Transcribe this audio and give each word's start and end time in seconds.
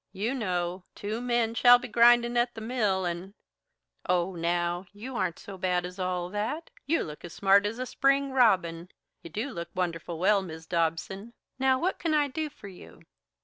You 0.13 0.33
know 0.33 0.83
'Two 0.95 1.21
men 1.21 1.53
shall 1.53 1.77
be 1.77 1.87
grindin' 1.87 2.35
at 2.35 2.55
the 2.55 2.59
mill 2.61 3.05
and'" 3.05 3.35
"Oh, 4.09 4.33
now, 4.35 4.87
you 4.93 5.15
aren't 5.15 5.37
so 5.37 5.59
bad 5.59 5.85
as 5.85 5.99
all 5.99 6.27
that. 6.29 6.71
You 6.87 7.03
look 7.03 7.23
as 7.23 7.33
smart 7.33 7.67
as 7.67 7.77
a 7.77 7.85
spring 7.85 8.31
robin 8.31 8.89
you 9.21 9.29
do 9.29 9.51
look 9.51 9.69
wonderful 9.75 10.17
well, 10.17 10.41
Mis' 10.41 10.65
Dobson. 10.65 11.33
Now, 11.59 11.77
what 11.77 11.99
can 11.99 12.15
I 12.15 12.29
do 12.29 12.49
for 12.49 12.67
you?" 12.67 13.03